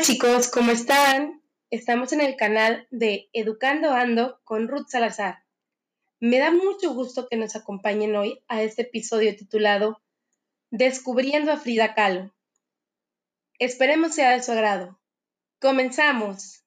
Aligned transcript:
chicos, 0.00 0.48
¿cómo 0.48 0.72
están? 0.72 1.40
Estamos 1.70 2.12
en 2.12 2.20
el 2.20 2.36
canal 2.36 2.86
de 2.90 3.28
Educando 3.32 3.92
Ando 3.92 4.40
con 4.44 4.68
Ruth 4.68 4.88
Salazar. 4.88 5.44
Me 6.20 6.38
da 6.38 6.50
mucho 6.50 6.92
gusto 6.92 7.28
que 7.28 7.36
nos 7.36 7.54
acompañen 7.56 8.14
hoy 8.16 8.42
a 8.48 8.62
este 8.62 8.82
episodio 8.82 9.34
titulado 9.36 10.02
Descubriendo 10.70 11.52
a 11.52 11.56
Frida 11.56 11.94
Kahlo. 11.94 12.34
Esperemos 13.58 14.14
sea 14.14 14.30
de 14.30 14.42
su 14.42 14.52
agrado. 14.52 15.00
¡Comenzamos! 15.60 16.64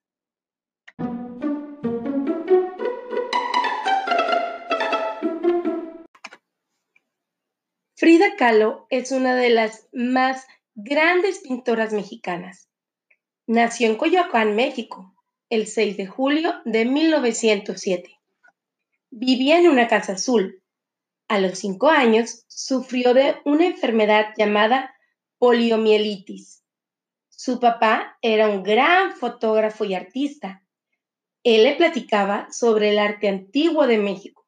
Frida 7.96 8.36
Kahlo 8.38 8.88
es 8.90 9.12
una 9.12 9.36
de 9.36 9.50
las 9.50 9.88
más 9.92 10.48
grandes 10.76 11.40
pintoras 11.40 11.94
mexicanas. 11.94 12.68
Nació 13.50 13.88
en 13.88 13.96
Coyoacán, 13.96 14.58
México, 14.58 15.16
el 15.50 15.68
6 15.68 15.96
de 15.96 16.06
julio 16.06 16.56
de 16.66 16.84
1907. 16.84 18.20
Vivía 19.10 19.58
en 19.58 19.70
una 19.70 19.88
casa 19.88 20.14
azul. 20.14 20.62
A 21.30 21.40
los 21.40 21.58
cinco 21.60 21.88
años 21.88 22.44
sufrió 22.50 23.14
de 23.14 23.38
una 23.46 23.66
enfermedad 23.66 24.34
llamada 24.38 24.94
poliomielitis. 25.38 26.62
Su 27.30 27.62
papá 27.62 28.18
era 28.22 28.50
un 28.50 28.64
gran 28.64 29.16
fotógrafo 29.16 29.86
y 29.86 29.96
artista. 29.96 30.62
Él 31.44 31.64
le 31.64 31.78
platicaba 31.78 32.52
sobre 32.52 32.90
el 32.90 33.00
arte 33.00 33.30
antiguo 33.30 33.88
de 33.88 33.98
México. 33.98 34.46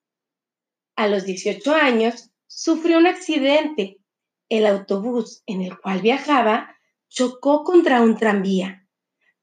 A 0.98 1.08
los 1.08 1.24
18 1.24 1.74
años 1.74 2.32
sufrió 2.48 2.98
un 2.98 3.08
accidente. 3.08 4.02
El 4.50 4.66
autobús 4.66 5.42
en 5.46 5.62
el 5.62 5.80
cual 5.80 6.02
viajaba 6.02 6.76
chocó 7.08 7.64
contra 7.64 8.02
un 8.02 8.18
tranvía, 8.18 8.86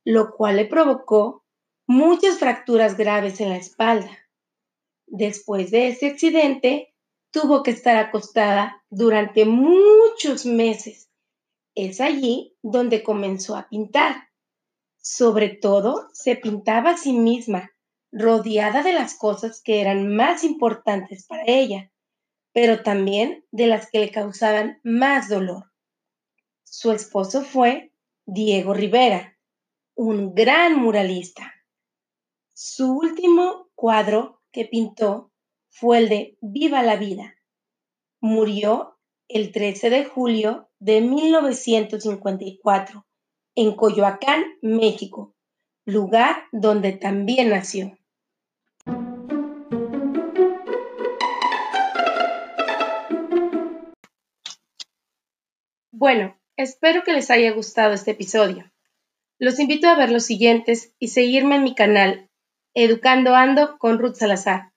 lo 0.06 0.30
cual 0.36 0.56
le 0.56 0.66
provocó 0.66 1.44
muchas 1.84 2.38
fracturas 2.38 2.96
graves 2.96 3.40
en 3.40 3.48
la 3.48 3.56
espalda. 3.56 4.16
Después 5.08 5.72
de 5.72 5.88
ese 5.88 6.06
accidente, 6.06 6.94
tuvo 7.32 7.64
que 7.64 7.72
estar 7.72 7.96
acostada 7.96 8.84
durante 8.88 9.44
muchos 9.44 10.46
meses. 10.46 11.10
Es 11.74 12.00
allí 12.00 12.56
donde 12.62 13.02
comenzó 13.02 13.56
a 13.56 13.68
pintar. 13.68 14.28
Sobre 14.96 15.48
todo, 15.48 16.08
se 16.12 16.36
pintaba 16.36 16.90
a 16.90 16.96
sí 16.96 17.12
misma, 17.12 17.72
rodeada 18.12 18.84
de 18.84 18.92
las 18.92 19.14
cosas 19.14 19.60
que 19.60 19.80
eran 19.80 20.14
más 20.14 20.44
importantes 20.44 21.26
para 21.26 21.42
ella, 21.48 21.90
pero 22.52 22.84
también 22.84 23.44
de 23.50 23.66
las 23.66 23.90
que 23.90 23.98
le 23.98 24.12
causaban 24.12 24.78
más 24.84 25.28
dolor. 25.28 25.72
Su 26.62 26.92
esposo 26.92 27.42
fue 27.42 27.92
Diego 28.24 28.72
Rivera, 28.72 29.35
un 29.96 30.34
gran 30.34 30.76
muralista. 30.76 31.54
Su 32.52 32.92
último 32.92 33.70
cuadro 33.74 34.42
que 34.52 34.66
pintó 34.66 35.32
fue 35.70 35.98
el 35.98 36.08
de 36.10 36.36
Viva 36.42 36.82
la 36.82 36.96
vida. 36.96 37.34
Murió 38.20 38.98
el 39.26 39.52
13 39.52 39.88
de 39.88 40.04
julio 40.04 40.68
de 40.78 41.00
1954 41.00 43.06
en 43.54 43.74
Coyoacán, 43.74 44.44
México, 44.60 45.34
lugar 45.86 46.44
donde 46.52 46.92
también 46.92 47.48
nació. 47.48 47.96
Bueno, 55.90 56.38
espero 56.56 57.02
que 57.02 57.14
les 57.14 57.30
haya 57.30 57.52
gustado 57.52 57.94
este 57.94 58.10
episodio. 58.10 58.70
Los 59.38 59.58
invito 59.58 59.88
a 59.88 59.96
ver 59.96 60.10
los 60.10 60.24
siguientes 60.24 60.94
y 60.98 61.08
seguirme 61.08 61.56
en 61.56 61.64
mi 61.64 61.74
canal 61.74 62.30
Educando 62.74 63.34
Ando 63.34 63.78
con 63.78 63.98
Ruth 63.98 64.14
Salazar. 64.14 64.72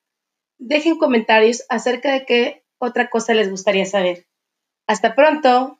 Dejen 0.57 0.97
comentarios 0.97 1.63
acerca 1.69 2.11
de 2.11 2.25
qué 2.25 2.65
otra 2.77 3.09
cosa 3.09 3.33
les 3.33 3.49
gustaría 3.49 3.85
saber. 3.85 4.27
Hasta 4.87 5.15
pronto. 5.15 5.78